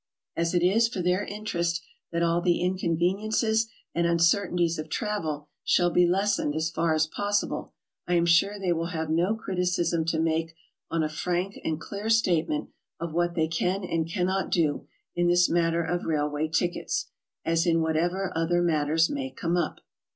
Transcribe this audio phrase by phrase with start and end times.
[0.35, 5.91] As it is for their interest that all the inconveniences and uncertainties of travel shall
[5.91, 7.75] be lessened as far as possible,
[8.07, 10.55] I am sure they will have no criticism to make
[10.89, 15.49] on a frank and clear statement of what they can and cannot do in this
[15.51, 17.11] matter of railway tickets,
[17.45, 19.81] as in whatever other matters may come up.